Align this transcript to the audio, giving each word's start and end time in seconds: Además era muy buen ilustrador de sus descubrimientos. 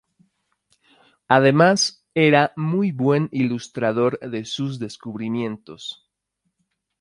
Además 1.27 2.07
era 2.15 2.53
muy 2.55 2.91
buen 2.91 3.29
ilustrador 3.31 4.17
de 4.19 4.45
sus 4.45 4.79
descubrimientos. 4.79 6.09